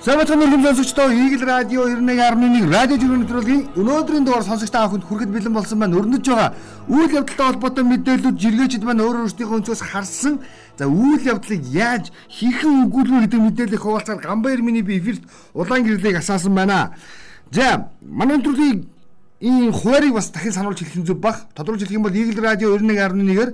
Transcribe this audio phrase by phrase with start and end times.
[0.00, 5.28] Самбатны хүм сонсогчдоо Игэл радио 91.1 радио жүргэн нэвтрүүлгийн өнөөдрийн дугаар сонсогч та бүхэнд хүрэхэд
[5.28, 6.00] бэлэн болсон байна.
[6.00, 6.56] Өрнөж байгаа
[6.88, 10.40] үйл явдалтай холбоотой мэдээлэлүүд жиргээчд маань өөр өөрсдийнхөө өнцгөөс харсан.
[10.80, 15.20] За үйл явдлыг яаж хийхэн өгүүлвэ гэдэг мэдээллийг хуваалцаар Гамбайр миний би эфирт
[15.52, 16.96] улаан гэрлийг асаасан байна.
[17.52, 18.88] За манай нэвтрүүлгийг
[19.44, 21.44] ийм хуваарийг бас дахин сануулж хэлэх нь зөв бах.
[21.52, 23.52] Тодорхойлж хэлэх юм бол Игэл радио 91.1-ээр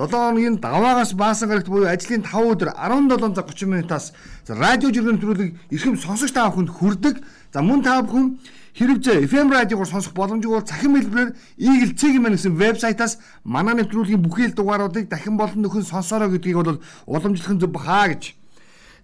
[0.00, 4.12] 7 хоногийн даваагаас баасан гарагт буюу ажлын 5 өдөр 17 цаг 30 минутаас
[4.48, 7.20] радио жүргэн төрөлийг эрхэм сонсогч та бүхэнд хүрдэг.
[7.52, 8.40] За мөн та бүхэн
[8.72, 14.24] хэрвээ FM радиогоор сонсох боломжгүй бол цахим хэлбэрээр Eagle Цэгийн мэн гэсэн вебсайтаас манай нэвтрүүлгийн
[14.24, 18.32] бүхэл дугааруудыг дахин болон нөхөн сонсороо гэдгийг бол уламжлах зөв бахаа гэж.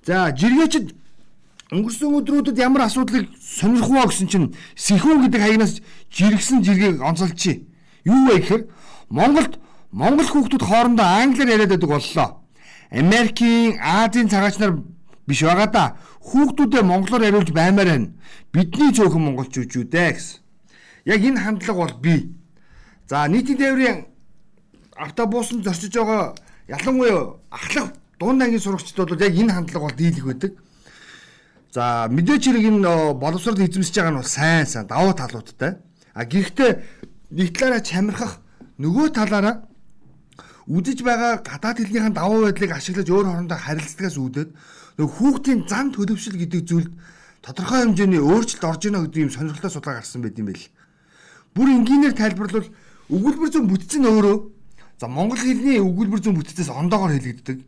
[0.06, 0.96] За жиргээчд
[1.76, 7.60] өнгөрсөн өдрүүдэд ямар асуудлыг сонирх уу гэсэн чинь сэхүүн гэдэг хаягнаас жиргсэн жиргээг онцолчихъя.
[8.06, 8.62] Юу вэ гэхээр
[9.10, 9.58] Монголд
[9.96, 12.28] Монгол хүүхдүүд хоорондоо англиар яриад байдаг боллоо.
[12.92, 14.84] Америкийн, Азийн цагаач нар
[15.24, 15.96] биш байгаа да.
[16.20, 18.12] Хүүхдүүдээ монголоор яриулж баймаар байна.
[18.52, 20.40] Бидний цөөхөн монголчууд юу дээ гэсэн.
[21.08, 22.28] Яг энэ хандлага бол бий.
[23.08, 24.04] За нийтийн тээврийн
[25.00, 26.34] автобусанд зорчиж байгаа
[26.68, 30.52] ялангуяа ахлах дунд ангийн сурагчдад бол яг энэ хандлага бол дийлэх байдаг.
[31.72, 35.80] За мэдээч хэрэг энэ боловсрол эзэмсэж байгаа нь бол сайн сайн давуу талуудтай.
[36.12, 36.70] А гэхдээ
[37.32, 38.44] нэг талаараа чамирхах
[38.76, 39.64] нөгөө талаараа
[40.66, 44.50] үдэж байгаа гадаад хэлнийхэн давуу байдлыг ашиглаж өөр хоорондоо харилцдагаас үүдээд
[44.98, 46.90] нөгөө хүүхдийн зан төлөвшил гэдэг зүйлд
[47.46, 50.66] тодорхой хэмжээний өөрчлөлт орж ийнө гэдэг юм сонирхолтой судалгаа гарсан байт юм байл.
[51.54, 52.70] Бүр энгийнээр тайлбарлавал
[53.14, 54.36] өгүүлбэр зүүн бүтцэн өөрөө
[54.98, 57.58] за монгол хэлний өгүүлбэр зүүн бүтцээс ондоогоор хэлэгддэг.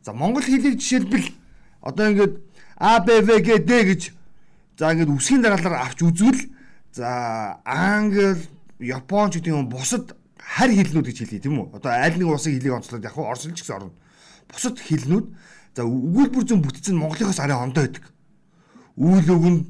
[0.00, 1.28] За монгол хэлийг жишээлбэл
[1.84, 2.34] одоо ингээд
[2.80, 4.02] Д гэж
[4.80, 6.40] за ингээд үсгийн дараалал авч үзвэл
[6.96, 8.40] за англи,
[8.80, 10.16] японч гэдэг юм бусад
[10.60, 11.66] харь хэлнүүд гэж хэлье тийм үү?
[11.80, 13.96] Одоо аль нэг улсын хэлийг онцлоод яг орсолч гэсэн орно.
[14.52, 15.26] Бусад хэлнүүд
[15.72, 18.04] за өгүүлбэр зүүн бүтцэн Монголынхоос арай ондоо байдаг.
[19.00, 19.60] Үйл өгөнд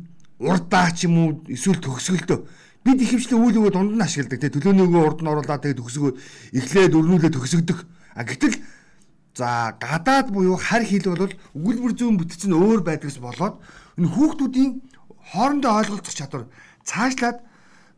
[0.42, 2.38] урдаа ч юм уу эсвэл төгсгөлдөө
[2.82, 6.10] бид ихэвчлэн үйл өгөө дунд нь ашигладаг тийм төлөөний өгөө урд нь оруулаад тэгээд төгсгөө
[6.58, 7.78] эхлээд өрнүүлээ төгсгдөг.
[8.16, 8.56] А гэтэл
[9.36, 13.60] за гадаад буюу харь хэл бол өгүүлбэр зүүн бүтцэн өөр байдгаас болоод
[14.00, 14.70] энэ хүүхдүүдийн
[15.30, 16.48] хоорондоо ойлголцох чадвар
[16.88, 17.38] цаашлаад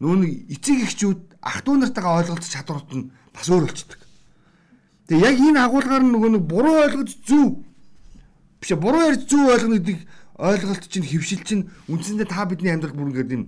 [0.02, 4.00] нүүн эцэг эхчүүд ах トゥ нартайгаа ойлголцох чадварууд нь бас өөр болчдөг.
[5.06, 7.62] Тэгээ яг энэ агуулгаар нөгөө нэг буруу ойлгож зөв
[8.58, 9.98] биш буруу ярьж зөв ойлгоно гэдэг
[10.42, 13.44] ойлголт чинь хөвшил чинь үндсэндээ та бидний амьдрал бүр ингээд юм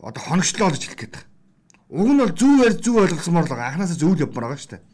[0.00, 1.16] одоо хоногчлоо гэж хэлэх гээд.
[1.88, 4.84] Уг нь бол зөв ярьж зөв ойлгосмоор л анханасаа зөв л явмаар байгаа шүү дээ.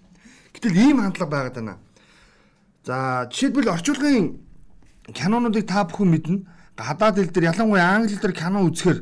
[0.54, 1.74] Гэтэл ийм хандлага байгаад байна.
[2.86, 4.26] За жишээлбэл орчуулгын
[5.10, 6.36] кинонуудыг та бүхэн мэднэ.
[6.78, 8.98] Гадаад хэл дээр ялангуяа англи хэл дээр кино үзэхээр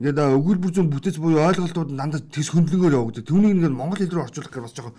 [0.00, 3.28] Ингээд өгүүлбэр зүүн бүтэц буюу ойлголтууд дандаа тэс хөндлөнгөөр явагддаг.
[3.28, 4.96] Түүнийг ингээд монгол хэл рүү орчуулах гэж бас жоохон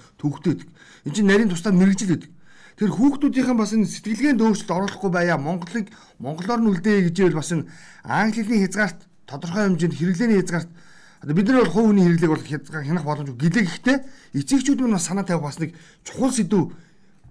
[0.62, 0.70] байдаг.
[1.10, 2.30] Энд чинь нарийн тусдаа мэрэгжил байдаг.
[2.78, 5.90] Тэр хүүхдүүдийнхэн бас энэ сэтгэлгээнд өөрчлөлт оруулахгүй байя Монголыг
[6.22, 7.66] монголоор нь үлдээе гэж бас энэ
[8.06, 12.46] англи хэлний хязгаарт тодорхой хэмжээнд хэрэглээний хязгаарт одоо бид нар бол хувь хүний хэрэглээг бол
[12.46, 13.98] хянах боломжгүй гэлээ гэхдээ
[14.38, 15.74] эцэгчүүд нь бас санаа тавих бас нэг
[16.06, 16.78] чухал сэдв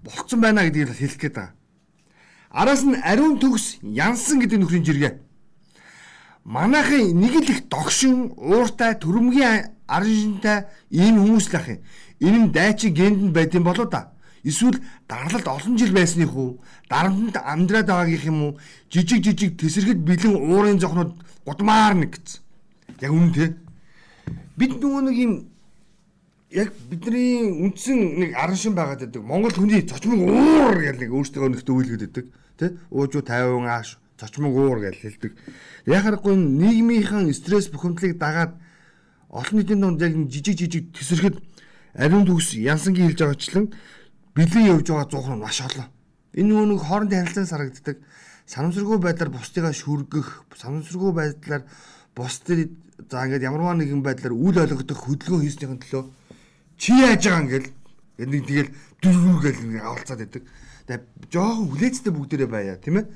[0.03, 1.55] болцсон байна гэдгийг хэлэх гээд байгаа.
[2.51, 5.30] Араас нь ариун төгс янсан гэдэг нөхрийн жиргээ
[6.45, 11.81] манайхын нэг л их догшин ууртай төрөмгийн араншинтай ийм хүмүүс л ах юм.
[12.21, 14.13] Энэ нь дайчин генд байд юм болоо да.
[14.43, 16.61] Эсвэл дарлалд олон жил байсных уу?
[16.89, 18.59] Дарамтанд амьдраад байгаагийнх юм уу?
[18.89, 21.13] Жижиг жижиг тесэргэд бэлэн уурын зохнууд
[21.45, 22.41] гудмаар нэг гэсэн.
[23.01, 23.57] Яг үнэн те.
[24.57, 25.33] Бид нөгөө нэг юм
[26.51, 29.23] яг бидний үндсэн нэг араншин байгаад байдаг.
[29.23, 32.27] Монгол хүний зочмог уур гэх нэг өөртөө нэг төвлөгөд байдаг.
[32.57, 32.77] Тэ?
[32.89, 35.33] Уужуу 50 ааш зочмог уур гэж хэлдэг.
[35.89, 38.53] Яг харахгүй нийгмийнхэн стресс бухимдлыг дагаад
[39.33, 41.41] олон нийтийн дунд яг жижиг жижиг тесрэхэд
[41.97, 43.67] ариун төгс янсангийн хэлж байгаачлан
[44.37, 45.89] бэлэн явж байгаа зуух нь маш олон.
[46.37, 47.97] Энэ нөгөө нэг хоорондын харилцаанд сарагддаг
[48.47, 51.63] санамсаргүй байдлаар бусдыгаа шүргэх, санамсаргүй байдлаар
[52.15, 52.71] бусдыг
[53.09, 56.05] за ингээд ямарваа нэгэн байдлаар үл ойлгох хөдөлгөөн хийснийхэн төлөө
[56.77, 57.69] чи яаж байгаа ингээл
[58.27, 60.43] нэг тэгэл дөрвүүгээл авалцаад байдаг.
[60.87, 63.07] Тэгээ жоохон хүлээцтэй бүгдээрээ байя тийм ээ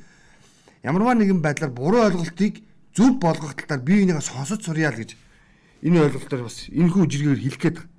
[0.85, 2.61] ямарваа нэгэн байдлаар буруу ойлголтыг
[2.93, 5.17] зөв болгох талаар бие бинийгээ сонсож сурья л гэж
[5.83, 7.91] энэ ойлголтоор бас энэхүү жиргээр хэлэх гээд байна.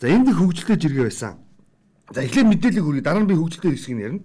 [0.00, 1.40] За энд их хөгжилтэй жиргээ байсан.
[2.12, 4.22] За эхлээд мэдээлэл хүргэе дараа нь би хөгжилтэй хэсгийг ярина.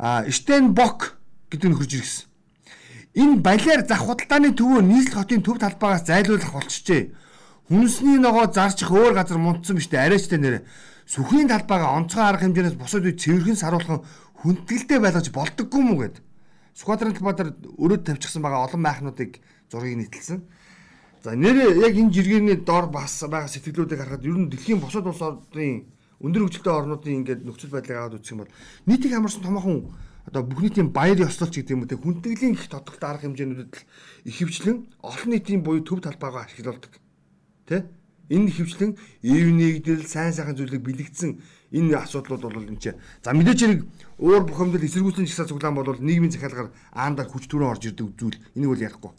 [0.00, 1.20] А Штенбок
[1.52, 2.24] гэдэг нь хурж ирсэн.
[3.14, 7.12] Энэ балиар зах худалдааны төвөө нийслэл хотын төв талбайгаас зайлуулах болчихжээ.
[7.68, 10.64] Хүнсний ногоо зарчих өөр газар мунтсан биштэй арайчтай нэр
[11.10, 14.00] сүхийн талбайгаа онцгой арга хэмжээнээс босоод үе цэвэрхэн саруулхан
[14.40, 16.24] хүндгэлтэй байлгаж болдоггүй мүү гэдэг.
[16.74, 19.40] Сүхбаатарын талбайдар өрөөд тавьчихсан байгаа олон майхнуудыг
[19.70, 20.42] зургийг нийтэлсэн.
[21.22, 25.84] За нэр яг энэ жиргэний дор бас байгаа сэтгэлүүдийг харахад ер нь дэлхийн бусад улсуудын
[26.20, 28.54] өндөр хөгжилтэй орнуудын ингээд нөхцөл байдлыг аваад үзэх юм бол
[28.88, 29.92] нийтийг хамарсан томоохон
[30.28, 33.72] одоо бүхний тийм баяр ёслолч гэдэг юм үү те хүндэтгэлийн гих тодорхой арга хэмжээнүүдэд
[34.28, 36.92] их хвчлэн олон нийтийн буюу төв талбайгаа ашигладаг.
[37.64, 37.88] Тэ?
[38.28, 38.94] Энэ хвчлэн
[39.26, 41.40] ив нэгдэл сайн сайхан зүйлийг бэлэгдсэн
[41.72, 43.80] энэ асуудлууд бол энэ чинь за мэдээж хэрэг
[44.20, 48.70] уур бухимдал эсэргүүцлийн жагсаал цуглаан бол нийгмийн захиалгаар аандаа хүч төрөө орж ирдэг зүйл энийг
[48.70, 49.12] бол ярихгүй.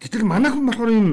[0.00, 1.12] Гэтэл манайхан болохоор энэ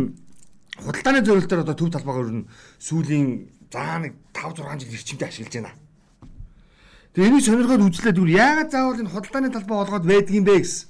[0.80, 2.48] худалдааны зорилтоор одоо төв талбайгаар өрнө
[2.80, 5.76] сүүлийн заа нэг 5 6 жил эрчимтэй ашиглаж байна.
[7.12, 10.88] Тэгээ энийг сонирхоод үзлээд үр яагаад заавал энэ худалдааны талбай болгоод байдаг юм бэ гэсэн.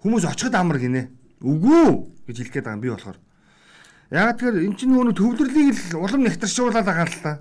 [0.00, 1.12] Хүмүүс очиход амар гинэ.
[1.44, 1.88] Үгүй
[2.24, 3.18] гэж хэлэх гээд байгаа юм би болохоор.
[4.08, 7.32] Яагаад тэгэхээр эн чинь нөгөө төвлөрлийг л улам нэгтэршүүлээд байгаа л та.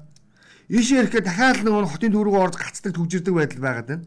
[0.69, 4.05] Ийшээ ирэхэд дахиад нөгөө хотын төв рүү орж гацдаг төгжирдэг байдал байгаад байна.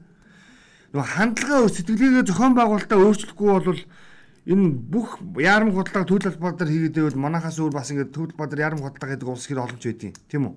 [0.95, 3.81] Нөгөө хандлагаа сэтгэлгээгээ зохион байгуулалтаа өөрчлөхгүй бол
[4.47, 8.49] энэ бүх яарам худалдаа төлөв талбар дээр хийгээд байвал манахаас өөр бас ингээд төлөв талбар
[8.51, 10.55] дээр яарам худалдаа гэдэг улс хэр олонч байдیں۔ Тийм үү?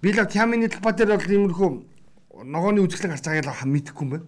[0.00, 1.68] Би л Тямины талбар дээр бол иймэрхүү
[2.48, 4.26] ногооны үзэсгэлэн гарч байгааг мэдэхгүй юм байна.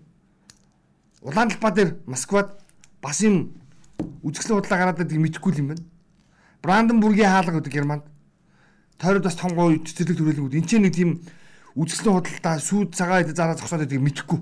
[1.25, 2.61] Улаан талбар дээр Москвад
[3.00, 3.56] бас юм
[4.20, 5.85] үзэсгэлэн худалдаа гараад байгааг мэдэхгүй юм байна.
[6.61, 8.05] Бранденбургийн хаалга гэдэг Германд
[8.98, 11.22] тойроод бас том гоё цэцэрлэг төрөлгүүд энэ ч нэг тийм
[11.78, 14.40] үзэсгэлэн худалдаа сүйд цагаа идэ зараа зогсоод байдгийг мэдэхгүй.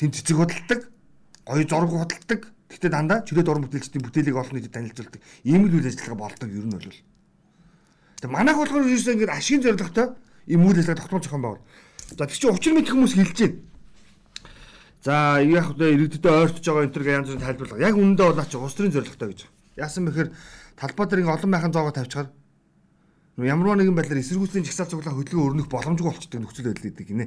[0.00, 0.80] Тийм цэцэг худалдаг,
[1.44, 2.40] гоё зураг худалдаг.
[2.68, 5.20] Гэхдээ дандаа чөлөөт уран бүтээлчдийн бүтээлийг олон нийтэд танилцуулдаг.
[5.44, 6.84] Ийм л үйл ажиллагаа болдог ер нь бол.
[8.20, 10.06] Тэгээ манайх болохоор ерөөсөө ингээд ашигын зорилготой
[10.48, 11.64] ийм үйл ажиллагаа тогтмол зохион байгуул.
[12.12, 13.56] За тэг чи учир мэдэх хүмүүс хэлж байна.
[15.00, 17.84] За яг хөдөө иргэдэд ойртож байгаа энэ төр янз бүрийн тайлбарлага.
[17.84, 19.40] Яг үнэндээ бол ачаа улс төрийн зорилготой гэж.
[19.80, 20.28] Яасан бэхээр
[20.76, 22.28] талбай дээр ингээ олон байхын зоогоо тавьчихаар
[23.46, 27.26] ямар нэгэн байдлаар эсэргүүцлийн жигсаал цуглаа хөдөлгөөн өрнөх боломжгүй болчтой нөхцөл байдал гэдэг гинэ.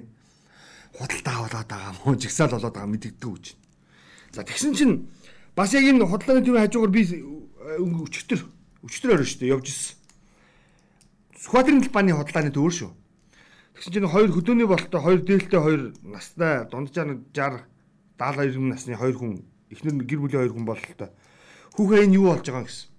[0.99, 3.45] Худалдаа болоод байгаа мó жигсаал болоод байгаа мэдэгддэг үуч.
[4.35, 5.07] За тэгсэн чинь
[5.55, 8.43] бас яг энэ худалдааны төвийн хажуугаар би өчтөр
[8.83, 9.95] өчтөр орно шүү дээ явж ирсэн.
[11.39, 12.91] Сүхбаатарын талбааны худалдааны төвөр шүү.
[13.79, 17.71] Тэгсэн чинь хоёр хөдөөний бололтой хоёр дээлтэй хоёр настай дунджаар 60
[18.19, 21.09] 72 насны хоёр хүн эхнэр гэр бүлийн хоёр хүн бололтой.
[21.79, 22.90] Хүүхээ энэ юу болж байгаа юм гэсэн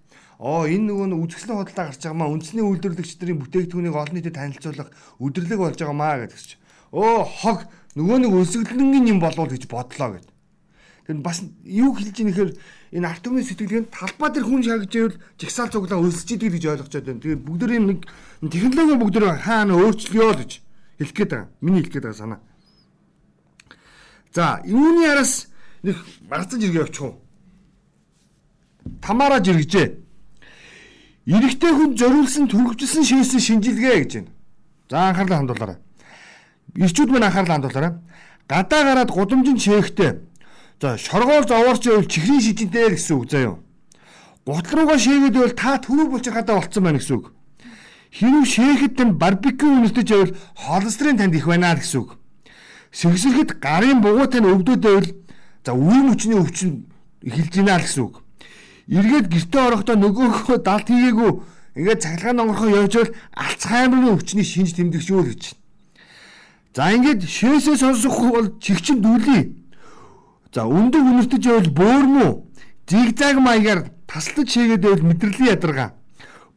[0.43, 4.91] оо энэ нөгөө нэг үзэсгэлэн худалдаа гарч байгаа маа үндэсний үйлдвэрлэгчдийн бүтээгдэхүүнийг олон нийтэд танилцуулах
[5.23, 6.49] өдрлөг болж байгаа маа гэдэгч.
[6.91, 7.59] Өө хог
[7.95, 10.27] нөгөө нэг өсөглөнгийн юм болов гэж бодлоо гэд.
[11.07, 12.51] Тэр бас юу хэлж ийм нэхэр
[12.91, 17.07] энэ арт түмний сэтгэлгээнд талбай дээр хүн шагж ивэл жигсаал цуглаа өсөж идэг гэж ойлгочод
[17.07, 17.23] байна.
[17.23, 17.99] Тэгээд бүгд нэг
[18.51, 19.15] технологи бүгд
[19.47, 20.51] хаана өөрчлөё л гэж
[20.99, 21.51] хэлэх гээд байгаа.
[21.63, 22.41] Миний хэлэх гээд байгаа санаа.
[24.35, 25.47] За, юуны араас
[25.83, 25.95] нэг
[26.27, 27.19] марцаж иргээ явчих уу?
[28.99, 30.02] Тамаараа жиргэжээ.
[31.23, 34.31] Иргэтэй хүн зориулсан төрөвчлсөн шийсэн шинжилгээ гэж байна.
[34.91, 35.77] За анхаарлаа хандуулаарай.
[36.75, 37.93] Ирчүүд мань анхаарлаа хандуулаарай.
[38.51, 40.19] Гадаа гараад гудамжинд шээхтэй.
[40.83, 43.55] За шоргоор зовоорч байвал чихрийн шижинтэй гэсэн үг заяа.
[44.43, 47.31] Гутал руугаа шээгээд байвал та төрөв болж хадаа болцсон байна гэсэн үг.
[48.11, 52.19] Хэрв шээхэд тань барбекю үнэлтэж байвал холестерин танд их байна гэсэн үг.
[52.91, 55.07] Сэгсэхэд гарын бугуй тань өвдөд байвал
[55.63, 56.91] за үе мөчний өвчин
[57.23, 58.22] эхэлж байна гэсэн үг
[58.87, 61.31] эргээд гэртээ орохдоо нөгөөхөө далд хийгээгүй
[61.75, 65.43] ингээд цахилгаан онгорхоо явжвал Альцгеймерын өвчний шинж тэмдэг шүү гэж.
[66.75, 69.55] За ингээд шээсээ сонсох бол чигчин дүүли.
[70.53, 72.29] За өндөг үнэртэж байвал бөөрмүү
[72.89, 75.95] зигзаг маягаар таслаж шээгээд байвал мэдрэлийн ядаргаа.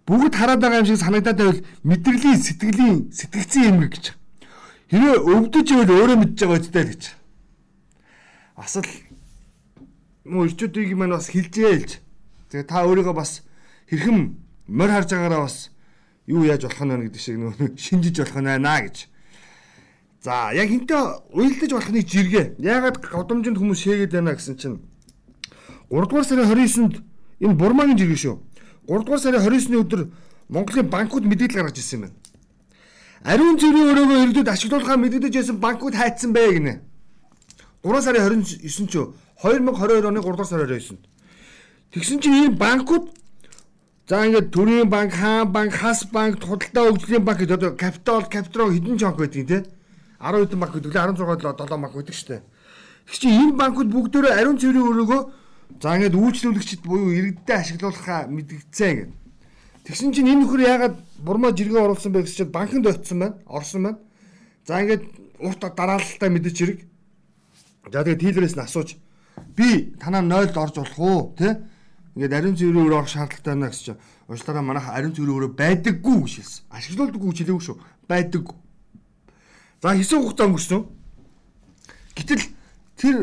[0.05, 4.13] Бүгд хараад байгаа юм шиг санагдаад байвал мэдрэлийн сэтгэлийн сэтгцэн юм гэж.
[4.91, 7.03] Хэрвээ өвдөж байвал өөрөө мэдж байгаа үстэй л гэж.
[8.59, 8.89] Асал
[10.29, 12.06] муу ирчүүдийг маань бас хилжээ хэлж
[12.57, 13.45] Тэгээ та өөрийгөө бас
[13.85, 14.33] хэрхэн
[14.65, 15.69] морь харж байгаараа бас
[16.25, 18.97] юу яаж болох нь вэ гэдэг шиг нөө шинжиж болох нь байна гэж.
[20.25, 22.57] За яг хинтээ уйлдаж болохны жиргээ.
[22.57, 24.81] Ягаад годомжинд хүмүүс шээгээд байна гэсэн чинь
[25.93, 26.95] 3 дугаар сарын 29-нд
[27.45, 28.41] энэ бурмагийн жиргээ шүү.
[28.89, 30.03] 3 дугаар сарын 29-ны өдөр
[30.49, 32.17] Монголын банкуд мэдээлэл гаргаж ирсэн байна.
[33.21, 36.81] Ариун цэврийн өрөөгөө иргэдэд ашиглуулахаа мэдэгдэж байсан банкуд хайцсан бэ гинэ.
[37.85, 38.97] 3 сарын 29 ч
[39.45, 41.16] 2022 оны 3 дугаар сарын 29-нд
[41.93, 43.11] Тэгсэн чинь энэ банкуд
[44.09, 48.71] за ингээд төрийн банк, хаан банк, хас банк, худалдаа хөгжлийн банк гэдэг одоо капитал, капитал
[48.71, 52.43] хэдэн банк байдаг тийм 10 хэдэн банк гэдэг лээ 16 7 банк байдаг шүү дээ.
[53.07, 55.21] Тэг чи энэ банкуд бүгдөө ариун цэврийн өрөөгөө
[55.83, 59.15] за ингээд үйлчлүүлэгчд буюу иргэдтэй ашиглуулахаа мэдгдсэн гэдэг.
[59.87, 63.83] Тэгсэн чинь энэ нөхөр яагаад бурмаа жиргээ оруулсан бэ гэсэн чинь банкнд очсон байна, орсон
[63.87, 63.99] байна.
[64.67, 65.05] За ингээд
[65.39, 66.79] урт дараалалтай мэдээч хэрэг.
[67.93, 68.99] За тэгээд тийлэрээс нь асууж
[69.55, 71.63] би танаа 0-д орж болох уу, тэ?
[72.17, 76.17] Ингээд ариун цэврийн өрөө орох шаардлагатай байна гэж чинь уучлаарай манайх ариун цэврийн өрөө байдаггүй
[76.25, 76.65] гэж хэлсэн.
[76.73, 77.77] Ашиглуулдаггүй гэж хэлээгүй шүү.
[78.09, 78.57] Байдаггүй.
[79.85, 80.83] За хэсэг хугацаа өнгөрсөн.
[82.17, 82.43] Гэтэл
[82.97, 83.17] тэр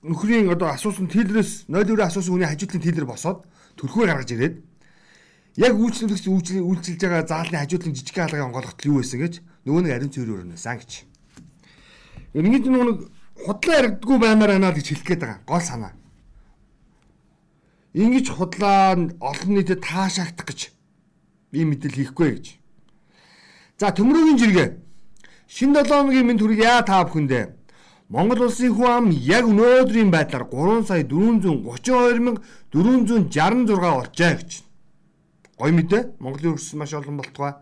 [0.00, 3.44] нөхрийн одоо асуусан тэлрээс 0-ээр асуусан хүний хажуудлын тэлэр босоод
[3.76, 4.56] төлхөө гаргаж ирээд
[5.60, 9.34] яг үйлчлэгч үйлчилж байгаа заалны хажуудлын жижиг хаалгын онгойлгот юу байсан гэж
[9.68, 10.92] нөгөө нэг ариун цэврийн өрөөнөөс сан гэж.
[12.32, 12.98] Ингээд нөгөө нэг
[13.44, 15.40] худлаа яригдгүй баймаар байна гэж хэлэх гээд байгаа.
[15.44, 15.92] Гол санаа.
[17.96, 20.60] Ингиж худлаа олон нийтэд таашаагдах гэж
[21.56, 22.46] ийм мэдээлэл хийхгүй гэж.
[23.80, 24.68] За төмрөгийн жиргээ.
[25.48, 27.56] Шинэ 7 хоногийн минь төрөг яа та бүхэндээ
[28.08, 34.50] Монгол улсын хүн ам яг өнөөдрийн байдлаар 3 сая 432 мянга 466 болжээ гэж.
[35.58, 36.02] Гой мэдээ.
[36.22, 37.58] Монголын өрс маш олон болтугай.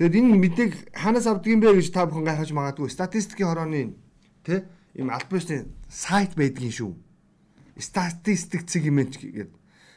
[0.00, 2.88] Тэгэд энэ мэдээг ханаас авдгийм бэ гэж та бүхэн гайхаж магадгүй.
[2.88, 3.92] Статистикийн хорооны
[4.48, 4.64] тэ
[4.96, 6.96] ийм албаасны сайт байдгийн шүү.
[7.78, 9.50] Статистик цэг юм гээд.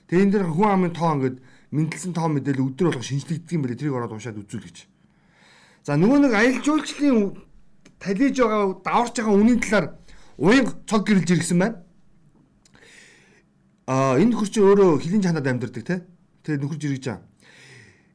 [0.07, 1.37] Тэгээ энэ дэр хүн амын тоо ингээд
[1.73, 3.79] мэдлсэн тоо мэдээлэл өдөр болго шинжлэгддэг юм байна.
[3.79, 4.77] Тэрийг ороод уншаад үзүүл гэж.
[5.83, 7.17] За нөгөө нэг аялал жуулчлалын
[7.97, 9.85] талиж байгаа даварч байгаа үнийн талаар
[10.37, 11.81] уянга цог гэрэлж иргсэн байна.
[13.87, 16.05] Аа энэ нөхөр чи өөрөө хилийн чанад амьдардаг те.
[16.43, 17.25] Тэгээ нөхөр жиргэж байгаа.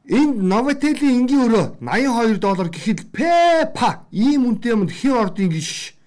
[0.09, 5.98] Энд Novotel-ийн энгийн өрөө 82 доллар гэхэд пепа ийм үнэтэй юмд хин ордын гиш.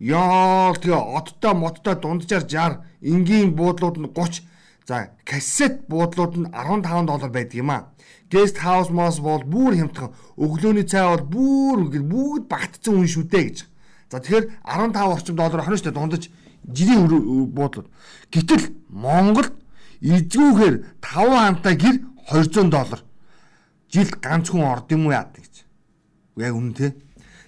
[0.00, 4.48] Яа тэгээ одтой модтой дунджаар 60 энгийн буудлууд нь 30
[4.88, 7.92] за кассет буудлууд нь 15 доллар байдаг юм а.
[8.32, 10.16] Guest house мос бол бүр хямдхан.
[10.40, 13.58] Өглөөний цай бол бүр бүгд багтцсан үн шүү дээ гэж.
[14.08, 16.32] За тэгэхээр 15 орчим доллар охно штэ дундаж
[16.64, 17.04] жирийн
[17.52, 17.92] буудлууд.
[18.32, 19.52] Гэтэл Монгол
[20.00, 21.96] эзгүүхээр 5 хамтаа гэр
[22.32, 23.04] 200 доллар.
[23.92, 25.68] Жилд ганц хүн орд юм уу яа гэж.
[26.40, 26.96] Яг үнэн те.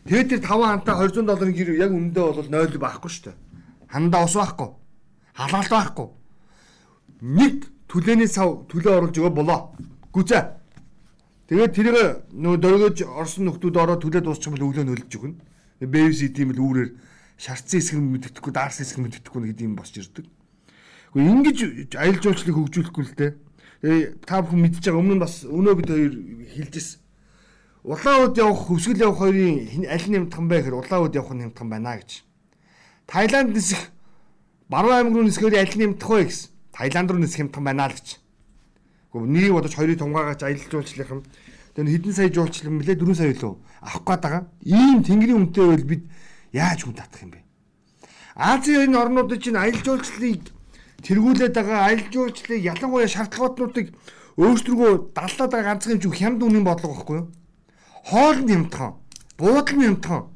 [0.03, 3.39] Тэгээд тэр 5 хамтаа 200 долларын гэр яг үнэндээ бол 0 байхгүй штэ.
[3.87, 4.71] Хандаа ус байхгүй.
[5.39, 6.09] Халаалт байхгүй.
[7.23, 9.77] Нэг төлөөний сав төлөө оруулж өгөө болоо.
[10.11, 10.43] Гүцээ.
[11.53, 11.97] Тэгээд тэрийг
[12.35, 15.39] нөө дөргөж орсон нөхдүүд ороод төлөө дуусчих бол өглөө нөлж өгнө.
[15.85, 16.91] Бэвс идэм бил үүрээр
[17.37, 20.27] шарцсан хэсэг нь мэддэхгүй, даарсан хэсэг нь мэддэхгүй гэдэг юм босч ирдэг.
[21.13, 21.59] Гэхдээ ингэж
[22.01, 23.33] аялал жуулчлалыг хөгжүүлэхгүй л дээ.
[24.25, 26.15] Та бүхэн мэдж байгаа өмнө нь бас өнөө бид хоёр
[26.57, 27.02] хэлжсэн.
[27.85, 31.43] Улаан уд явах, хөвсгөл явах хоёрын аль нь нэмтхан бэ гэхээр улаан уд явах нь
[31.43, 32.23] нэмтхан байна гэж.
[33.07, 33.91] Таиланд нисэх
[34.71, 36.51] Баруун аймаг руу нисэхээр аль нь нэмтэх вэ гэсэн.
[36.71, 38.23] Таиланд руу нисэх нэмтхан байна л гэж.
[39.11, 41.23] Гэхдээ нэг бодож хоёрыг тунгаагаач аялал жуулчлалын
[41.73, 44.45] Тэр хэдэн сая жуулчлал мөлий 4 сая лөө авах гээд байгаа.
[44.61, 46.03] Ийм тэнгэрийн үнэтэй байвал бид
[46.53, 47.41] яаж хүн татах юм бэ?
[48.37, 50.53] Азийн энэ орнуудад чинь аялал жуулчлалыг
[51.01, 53.89] тэргүүлээд байгаа аялал жуулчлалыг ялангуяа шаардлагатнуудыг
[54.37, 57.27] өөрсдөргөө даллаад байгаа ганцхан юм хямд үнийн бодлого байхгүй юу?
[58.05, 58.95] Хоолнд юмтхан,
[59.39, 60.31] буудлын юмтхан.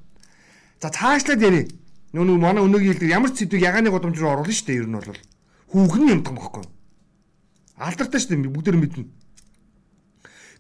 [0.80, 1.72] За цаашлаад ярив.
[2.12, 4.80] Нөө манай өнөөгийн хэлдэг ямар ч сэдвийг ягааны годомж руу оруулна шүү дээ.
[4.80, 5.20] Ер нь бол
[5.72, 6.70] хүүхэн юмтхан байхгүй юу?
[7.76, 9.04] Алдартай шүү дээ бүгд мэднэ.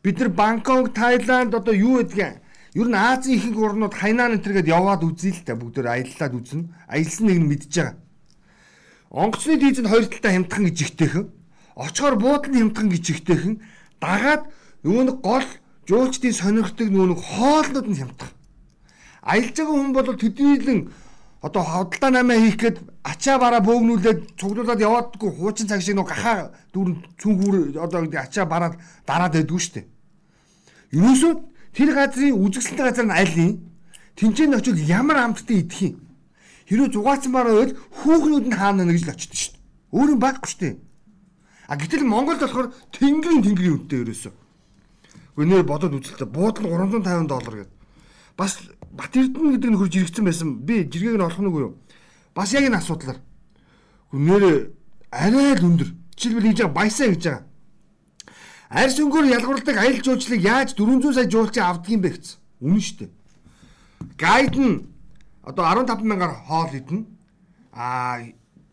[0.02, 2.44] Бид нар Бангкок, Таиланд одоо юу гэдгийг
[2.76, 6.68] Ер нь Азийн ихэнх орнууд хайнаа нэтэргээд яваад үзье л та бүгд аяллаад үзнэ.
[6.92, 7.96] Аялсан нэг нь мэдж байгаа.
[9.08, 11.24] Онгоцны дийзэнд хоёр талтай хямдхан гэж ихтэйхэн.
[11.72, 13.54] Очихоор буудлын хямдхан гэж ихтэйхэн.
[13.96, 14.52] Дагаад
[14.84, 15.48] нөгөө нэг гол
[15.86, 18.32] жуулчдын сонирхдаг нөгөө нэг хоолнууд нь хямдхан.
[19.22, 20.80] Аялж байгаа хүн бол төдийлөн
[21.46, 26.50] одоо ходлоо намаа хийх гээд ачаа бараа бөөгнүүлээд цуглуулад яваадгүй хуучин цаг шиг нөгөө гахаа
[26.74, 28.74] дүүрэн цүнхүүр одоо ачаа бараад
[29.06, 29.86] дараад байдгүй дээ.
[30.90, 31.32] Юусоо
[31.70, 33.52] тэр газрын үзэсгэлэнтэй газар нь аль юм?
[34.16, 35.94] Тинчэн очил ямар амттай идэх юм?
[36.66, 39.60] Хэрвээ зугаацсан бараа байвал хүүхнүүд нь хаана нэгж л очдөг дээ.
[39.94, 40.74] Өөр юм байхгүй дээ.
[41.70, 44.34] А гэтэл Монголд болохоор тэнгэрийн тэнгэрийн үнэтэй ерөөсөө.
[45.36, 46.72] Гүнээр бодоод үзэлтэй буудлын
[47.04, 47.74] 350 доллар гэдэг.
[48.36, 48.56] Бас
[48.96, 50.48] Бат Эрдэнэ гэдэг нөхөр жирэгцэн байсан.
[50.64, 51.72] Би жиргээг нь олох нь үгүй юу?
[52.32, 53.20] Бас яг энэ асуудлаар.
[54.08, 54.72] Гүнээр
[55.12, 55.92] арай л өндөр.
[56.16, 57.44] Жишээлбэл хийж байгаа баясаа гэж байгаа.
[58.72, 62.40] Арьс өнгөөр ялгуурладаг аялал жуулчлалыг яаж 400 сая жуулчин авдаг юм бэ гэсэн.
[62.64, 63.10] Үнэн шүү дээ.
[64.16, 64.88] Гайд нь
[65.44, 67.04] одоо 15 мянгаар хоол идэнэ.
[67.76, 68.24] Аа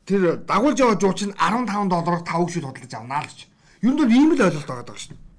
[0.07, 3.39] тэр дагуулж яваа жуулчин 15 доллараар 5 гişүүд худалдаж авнаа л гэж.
[3.83, 5.32] Юу нь бол ийм л ойлголт байгаа даа шүү дээ.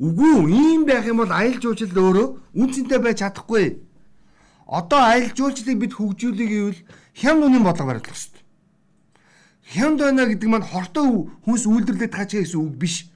[0.00, 2.26] Үгүй ийм байх юм бол аялал жуулчлал өөрөө
[2.56, 3.84] үнцэнтэй байж чадахгүй.
[4.64, 6.80] Одоо аялал жуулчлалыг бид хөгжүүлэх гэвэл
[7.20, 8.40] хямд үнийн бодлого барилах хэрэгтэй.
[9.76, 11.04] Хямд байна гэдэг маань хортой
[11.44, 13.12] хүнс үйлдвэрлээд таачаа гэсэн үг биш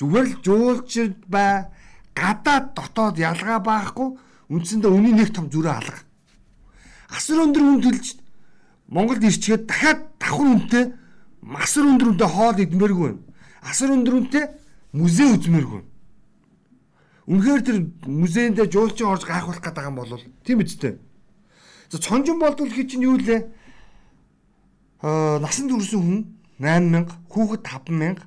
[0.00, 1.68] зүгээр л жуулчд бай
[2.16, 4.08] гадаад дотоод ялгаа байхгүй
[4.48, 6.00] үндсэндээ үнийн нэг том зүрэ алга.
[7.12, 8.16] Асар өндөр үн төлж
[8.88, 10.84] Монголд ирчгээд дахиад давхар үнэтэй
[11.42, 13.22] масар өндөр үнэтэй хоол идмээргүй байна.
[13.60, 14.44] Асар өндөр үнэтэй
[14.96, 15.82] музей үзмээргүй.
[17.26, 20.14] Үнэхээр тэр музейнд жуулчин орж гайхуулах гэдэг юм бол
[20.46, 20.98] тийм үстэй.
[21.90, 23.50] За цонжин болдвол хий чинь юу лээ?
[25.02, 26.20] Аа насан туршсан хүн
[26.62, 28.22] 8000, хүүхэд 5000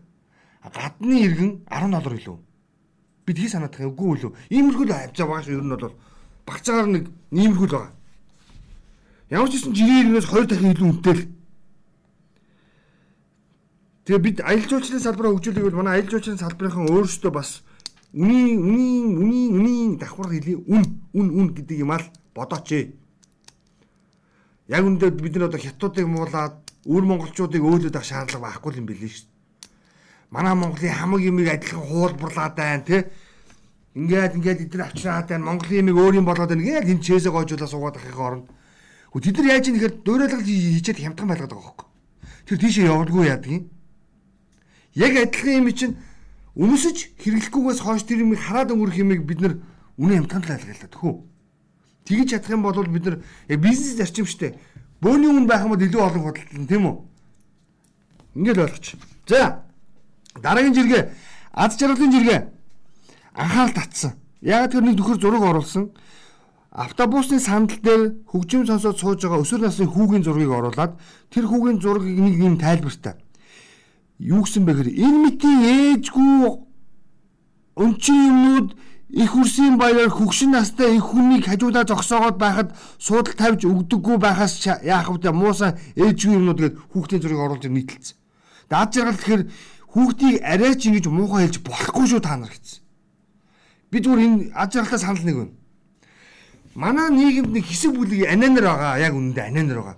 [0.67, 2.37] гадны иргэн 10 доллар илүү.
[3.25, 4.31] Бид хий санаад байгаа үгүй үлээ.
[4.51, 5.55] Иймэрхүү л авч байгаа шүү.
[5.55, 5.95] Ер нь бол
[6.43, 7.93] багцаагаар нэг иймэрхүү л байгаа.
[9.31, 11.23] Ямар ч гэсэн жирийн иргэнээс 2 дахин илүү үнэтэй л.
[14.09, 17.49] Тэгээ бид аялал жуулчлалын салбараа хөгжүүлэх бол манай аялал жуулчлалын салбарын өөрсдөө бас
[18.13, 22.85] үнийн үнийн үнийн үнийн давхар хэлий үн үн үн гэдэг юм аа л бодооч ээ.
[24.69, 26.55] Яг үндэ бид нар одоо хятадуудыг муулаад
[26.89, 29.29] өвөр монголчуудыг өөлөд авах шаардлага байхгүй юм билээ шүү.
[30.29, 33.01] Манай Монголын хамаг юмыг адилхан хуулбарлаад байна тий.
[33.93, 35.45] Ингээд ингээд эдгээр авчраад байна.
[35.45, 36.65] Монголын юмыг өөр юм болоод байна.
[36.65, 38.47] Яг энэ чээсээ гойжуулаа суугаад ахихын оронд.
[39.09, 41.87] Хөө тэд нар яаж ийм нэхэр дөөрөлгөл хийчихэд хямдхан байлгаад байгаа хөөхгүй.
[42.45, 43.65] Тэр тийшээ явуулгүй яадаг юм.
[44.93, 45.97] Яг адилхан юм чинь
[46.55, 49.53] өмсөж хэрэглэхгүйгээс хойш тэр юмыг хараад өнгөрөх юмыг бид нар
[49.99, 51.15] үнэ хямдхан тайлгалаа төхөө.
[52.09, 54.57] Тэгж чадах юм бол бид нар яг бизнес зарчим штэ.
[55.01, 56.95] Бөөний үн байх юм бол илүү олон худалдан тийм үү?
[58.35, 58.85] Ингээд ойлгоч.
[59.27, 59.63] За
[60.41, 61.03] дараагийн жиргээ
[61.53, 62.39] аз жаргалын жиргээ
[63.33, 64.13] анхаарал татсан.
[64.41, 65.91] Яг тэр нэг нөхөр зураг оруулсан.
[66.71, 70.97] Автобусны сандал дээр хөгжим сонсоод сууж байгаа өсвөр насны хүүгийн зургийг оруулад
[71.33, 73.17] тэр хүүгийн зургийг нэг юм тайлбартай.
[74.19, 76.67] Юу гэсэн бэ гэхээр энэ мэтийн ээжгүй
[77.79, 78.69] өнчин юмнууд
[79.09, 85.07] их үрсийн баяраар хөгшин настай их хүнийг хажуудаа зогсоогоод байхад суудал тавьж өгдөггүй байхаас яах
[85.09, 88.17] вэ муусан ээжгүй юмнууд гээд хүүхдийн зургийг оруулж нийтэлсэн.
[88.69, 89.43] Даад жаргал тэгэхээр
[89.87, 92.83] хүүхдийг арайч ингэж муухай хэлж болохгүй шүү та нар гэсэн.
[93.89, 95.55] Би зүгээр энэ аж аргалтай санал нэг байна.
[96.75, 99.01] Манай нийгэмд нэг хэсэг бүлэг ананер байгаа.
[99.01, 99.97] Яг үнэндээ ананер байгаа.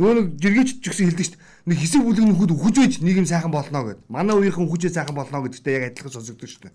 [0.00, 1.47] Нөгөө нэг жиргээч ч гэсэн хэлдэг шүү дээ.
[1.68, 4.00] Нэг хэсэг бүлэг нөхөд өгөж байж нийгэм сайхан болно гэд.
[4.08, 6.74] Манай үеийнхэн өгөжөө сайхан болно гэдэгтээ яг адилхан сонсогддог шүү дээ.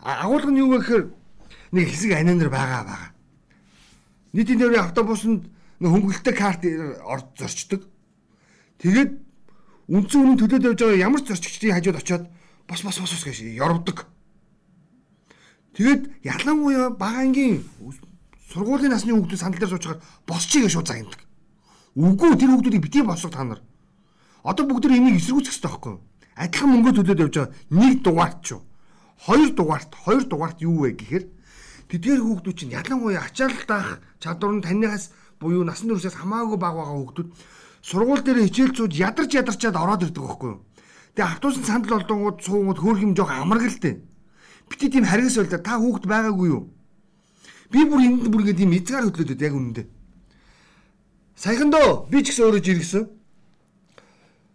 [0.00, 1.04] Агуулга нь юу вэ гэхээр
[1.76, 3.12] нэг хэсэг ананер байгаа байгаа.
[4.32, 6.64] Нийтийн тээврийн автобусанд нэг хөнгөлөлтөй карт
[7.04, 7.84] орж зорчдөг.
[8.80, 9.12] Тэгээд
[9.92, 12.24] үндсэн үнэн төлөөд явж байгаа ямар ч зорчигчдын хажууд очиод
[12.64, 14.08] бос бос бос гэж ярвдаг.
[15.76, 17.60] Тэгээд ялангуяа бага ангийн
[18.48, 21.20] сургуулийн насны хүүхдүүд сандал дээр суучаар босчихъя шууд загнадаг.
[21.92, 23.60] Үгүй тэр хүүхдүүдийг битгий босох та нар.
[24.48, 26.00] Одоо бүгд энийг эсэргүүцэх хэрэгтэй байхгүй юу?
[26.40, 28.62] Адилхан мөнгө төлөөд явж байгаа нэг дугаарт ч юу.
[29.20, 31.24] Хоёр дугаарт, хоёр дугаарт юу вэ гэхээр
[31.92, 36.96] тэдгээр хүүхдүүд чинь ялангуяа ачаалал даах чадвар нь таньнаас буюу насан туршаас хамаагүй бага байгаа
[36.96, 37.28] хүүхдүүд
[37.84, 40.60] сургууль дээр хичээл зууд ядарч ядарчаад ороод ирдэг байхгүй юу.
[41.12, 44.00] Тэгээ автобусны сандал олдонгууд суугууд хөөх юм жоох амаргалтай.
[44.70, 46.72] Бити тийм харгас байлаа та хүүхд байгаагүй юу?
[47.68, 49.86] Би бүр энд бүр ингэ тийм эзгаар хөдлөөд яг үнэндээ.
[51.36, 53.17] Саяхандоо би ч гэсэн өөрөө жиргсэн.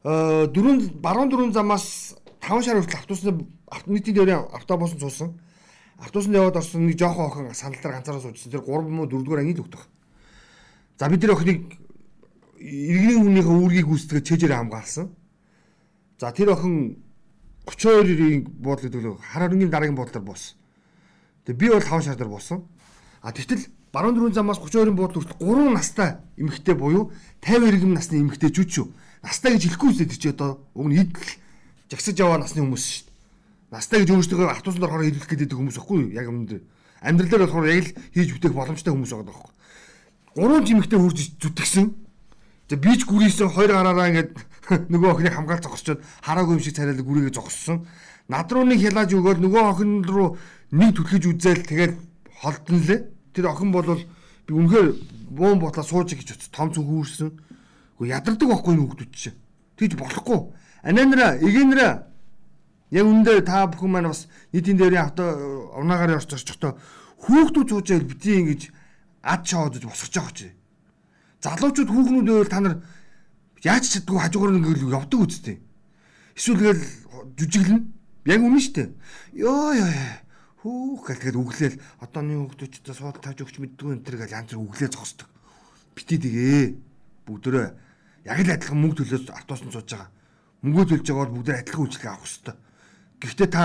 [0.03, 5.39] Аа дөрөв баруун дөрөв замаас 5 шар хүртэл автобусны автомобилийн дээрээ автобусанд суусан.
[5.95, 8.51] Автобусанд яваад орсон нэг жоохон охин сандал дээр ганцаараа суужсэн.
[8.51, 9.87] Тэр 3 муу 4 дугаар ангийн төгтөх.
[10.99, 11.79] За бид тэр охиныг
[12.59, 15.07] иргэний хүнийхээ үүргийг гүйцэтгэж чэжээр хамгаалсан.
[16.19, 16.99] За тэр охин
[17.63, 20.59] 32-ийн буудлыг төлөө хар хөрөнгөний дараагийн буудлаар буусан.
[21.47, 22.67] Тэгээ би бол 5 шар дээр буусан.
[23.23, 28.19] А тэгтэл баруун дөрвөн замаас 32-ийн буудлын хүртэл 3 настай эмэгтэй буюу 50 иргэм насны
[28.19, 28.87] эмэгтэй жүж шүү.
[29.23, 31.31] Настай гэж хэлэхгүй үстэй чи одоо уг нь идэл
[31.87, 33.07] жагсаж яваа насны хүмүүс шүү.
[33.71, 36.11] Настай гэж өөрсдөө автобусанд орохоор хэлэх гэдэг хүмүүс юу?
[36.11, 36.61] Яг өмнөд
[37.01, 39.51] амьдралаар болохоор яг л хийж бүтээх боломжтой хүмүүс байгаа байхгүй.
[40.35, 42.03] Гурван жимэгтэй хурж зүтгэсэн
[42.69, 44.33] За би ч гүрийсэн хоёр гараараа ингээд
[44.91, 47.85] нөгөө охиныг хамгаалж зогсчод хараагүй юм шиг царайлаг гүрийгээ зогссон.
[48.31, 50.39] Над руу нэг хялааж өгөөл нөгөө охин руу
[50.71, 51.93] нэг түлхэж үзээл тэгээд
[52.39, 52.99] холдсон лээ.
[53.35, 53.85] Тэр охин бол
[54.47, 54.89] би үнэхээр
[55.35, 57.29] буун ботлоо сууж гэж утас том цүн хүүрсэн.
[58.03, 59.39] Гэхдээ ядардаг байхгүй нь хүүхдүүд чинь.
[59.79, 60.39] Тэгж болохгүй.
[60.83, 61.89] Ананера, эгэнера
[62.91, 65.23] яг үндэ та бүхэн маань бас нийтийн дээрийн авто
[65.79, 66.77] унаагаар орж орчихдоо
[67.23, 68.61] хүүхдүүд байл бити ингэж
[69.23, 70.41] ад шоодож босгож байгаа ч
[71.41, 72.75] залуучууд хүүхнүүд байвал та нар
[73.63, 75.57] яаж чаддгүй хажуугаар ингээл явдаг үсттэй.
[76.35, 76.83] Эсвэл тэгэл
[77.39, 77.79] жүжиглэн
[78.27, 78.91] яг үнэн штэ.
[79.35, 79.89] Йоо ёо
[80.63, 84.51] хүүх гэл тэгээд өглөөл одооний хүүхдүүд ч суудал тавьж өгч мэддгүй энэ төр гэл янз
[84.51, 85.27] бүр өглөө зогсдог.
[85.95, 86.63] Бити тэгээ
[87.27, 87.65] бүгдөө
[88.25, 90.09] яг л адилхан мөнгө төлөөс автобусанд сууж байгаа.
[90.63, 92.55] Мөнгө төлж байгаа бол бүгдээ адилхан үйлчлэг авах хэрэгтэй.
[93.19, 93.63] Гэхдээ та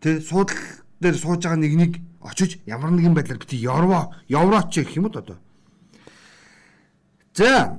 [0.00, 0.60] тэ суудал
[1.00, 1.92] дээр сууж байгаа нэг нэг
[2.24, 5.38] очиж ямар нэгэн байдлаар бити явроо яврооч гэх юм уу одоо
[7.38, 7.78] За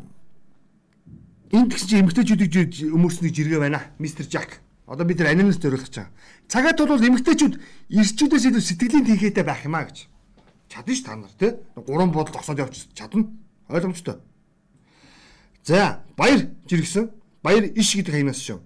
[1.51, 3.91] энд тэгсэн чинь эмгтээчүүдийг өмөрсний жиргээ байна.
[3.99, 4.63] Мистер Жак.
[4.87, 6.07] Одоо бид нар анимаст зориулах чаа.
[6.47, 7.59] Цагаат бол эмгтээчүүд
[7.91, 10.07] ирчүүдээс илүү сэтгэлийн тэнхээтэй байх юм а гэж.
[10.71, 11.59] Чадна ш та нар тий.
[11.75, 13.27] Гурван бодол тосоод явчих чадна.
[13.67, 14.23] Ойлгомжтой.
[15.63, 17.09] За баяр жиргсэн.
[17.43, 18.59] Баяр иш гэдэг хаянаас шүү.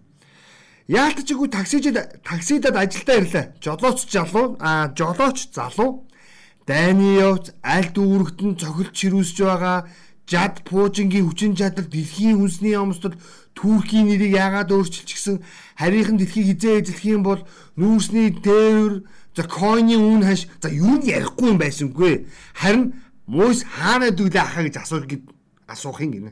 [0.88, 3.46] Яалтчгүй таксижид таксидад ажилдаа ирлээ.
[3.62, 6.08] Жолооч залуу а жолооч залуу
[6.68, 9.88] дайны явц аль дүүрэгтэн цохилт ширүүсж байгаа
[10.28, 13.20] жад пуужингийн хүчин чадал дэлхийн үндэсний өмсдөд
[13.54, 15.44] Туркийн нэрийг яагаад өөрчилчихсэн
[15.76, 17.44] харийнхан дэлхийг хизээ эзлэх юм бол
[17.76, 19.04] нүүрсний тээвэр
[19.36, 22.96] за койны үн хаш за юу нь ярихгүй юм байсангүй харин
[23.28, 25.24] муйс хаана дүүлээ ахаа гэж асуух гээд
[25.68, 26.32] асуух юм гинэ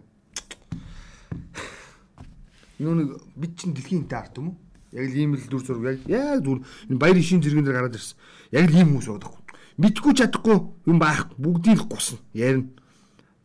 [2.82, 4.58] юу нэг бид чин дэлхийн хинтэ арт юм уу
[4.98, 6.66] яг л ийм л дүр зураг яг яг зүр
[6.98, 8.18] баяр ишин зэрэгэн дээр гараад ирсэн
[8.52, 9.38] яг л ийм хүмүүс байдаг
[9.78, 10.58] мэдгүй чадахгүй
[10.90, 12.82] юм байх бүгдийг гусна ярина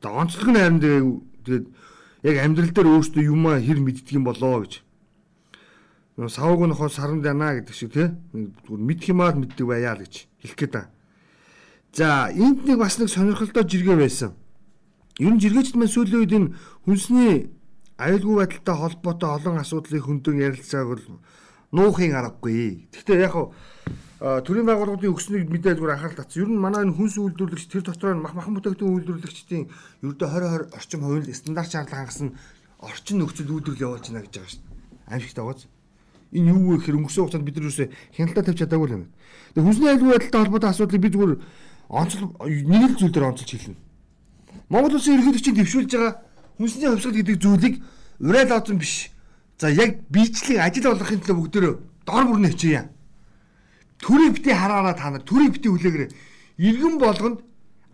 [0.01, 0.81] Тэгээ онцлог нь харин
[1.43, 1.67] тэгээд
[2.23, 4.85] яг амьдрал дээр өөртөө юм хэр мэддэг юм болоо гэж.
[6.21, 8.13] Нөө савг нөхөө саранд яана гэдэг шиг тий.
[8.69, 10.93] Зүгээр мэдх юмаа мэддэг байяа л гэж хэлэх гээд байна.
[11.97, 14.37] За энд нэг бас нэг сонирхолтой жиргээ байсан.
[15.19, 16.53] Ер нь жиргээчд маань сүүлийн үед энэ
[16.85, 17.51] хүнсний
[17.97, 21.05] аюулгүй байдалтай холбоотой олон асуудлыг хөндөөн ярилцааг бол
[21.73, 22.89] нуухын аргагүй.
[22.93, 26.45] Гэхдээ яг хаа төрийн байгууллагын өгснэг мэдээлгүүр анхаарал татсан.
[26.45, 29.65] Ер нь манай энэ хүнс үйлдвэрлэгч тэр дотор мах махан бүтээгдэхүүн үйлдвэрлэгчдийн
[30.05, 32.29] ердөө 20 20 орчим хувийн стандарт шаардлага хангасан
[32.81, 35.13] орчин нөхцөл үйлдвэрлэл явуулж байна гэж байгаа шүү дээ.
[35.13, 35.65] Аимшигтай байгааз.
[36.37, 39.05] Энэ юу вэ гэхээр өнгөрсөн хугацаанд бид юусээ хяналтаа тавьж чадаагүй л юм.
[39.53, 41.33] Тэгээ хүнсний аюулгүй байдалтай холбоотой асуудлыг би зүгээр
[41.89, 43.81] онцлог нэг л зүйл дээр онцолж хэлнэ.
[44.69, 46.13] Монгол улсын ерөнхийлөгчийн дэвшүүлж байгаа
[46.59, 47.83] хүнсний хувьсгал гэдэг зүйлийг
[48.21, 49.11] урай лоозон биш.
[49.59, 52.89] За яг биечлэг ажил болгохын төлөө бүгдөө дор бүрнэ хичээе.
[54.01, 56.11] Төрийг бити хараараа та нар төрийг бити хүлээгээрэй.
[56.59, 57.41] Иргэн болгонд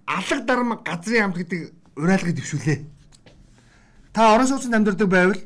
[0.06, 1.60] алга дарам газрын хамт гэдэг
[1.96, 2.78] урайлгыг дэвшүүлээ.
[4.12, 5.40] Та орон сууцнд амьдардаг байвал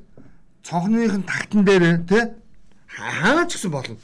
[0.64, 2.22] цонхныхын тагтан дээр тий
[2.88, 3.96] хаач гэсэн болно.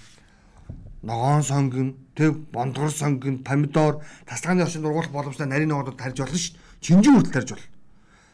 [1.03, 6.55] Ногоон сонгон, тий бондгор сонгон, помидор, тасалгааны орчинд ургуулах боломжтой нарийн ногоонод тарьж болно шүү
[6.55, 6.61] дээ.
[6.81, 7.72] Чинжин хүртэл тарьж болно.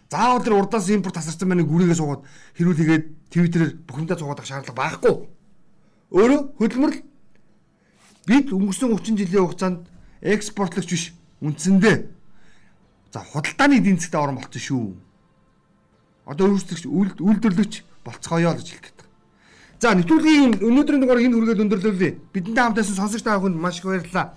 [0.09, 2.25] Заавал тэр урдаас импорт тасарсан байна гүрийгээ суугаад
[2.57, 5.15] хэрүүл хийгээд твиттерээр бүхэндээ суугаад ах шаардлага байхгүй.
[6.17, 7.05] Өөрөө хөдөлмөрлөл
[8.25, 9.85] бид өнгөрсөн 30 жилийн хугацаанд
[10.25, 11.05] экспортлогч биш
[11.45, 11.97] үндсэндээ
[13.13, 14.87] за худалдааны эдийн засгт орон болчихсон шүү.
[16.25, 19.01] Одоо өөрсдөгч үйлдвэрлэгч болцгоё л гэж хэлэх гээд.
[19.81, 22.13] За нэвтрүүлгийн өнөөдрийн дугаар энэ хүргээд өндөрлөлөө.
[22.33, 24.33] Бидэнтэй хамтайсан сонсогч та бүхэнд маш их баярлалаа.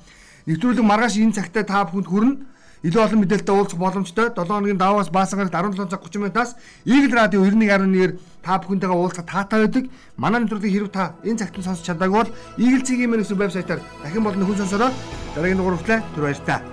[0.46, 2.36] Нэвтрүүлэг маргааш энэ цагтаа та бүхэнд хүрнэ
[2.82, 7.14] илүү олон мэдээлэлтэй уулзах боломжтой 7 хоногийн даваас баасан гарагт 17 цаг 30 минутаас Eagle
[7.14, 9.86] Radio 91.1-ээр та бүхэнтэйгээ уулзах таатай байдаг.
[10.18, 14.46] Манай нэвтрүүлгийг хэрэг та энэ цагт сонсож чадаагүй бол Eagle-ийн мэн гэсэн вебсайтаар дахин болон
[14.50, 14.90] хүн сонсороо
[15.38, 16.71] дараагийн дугаар хүртэл түр баяр та.